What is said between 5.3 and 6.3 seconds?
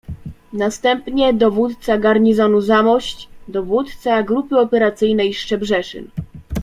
Szczebrzeszyn.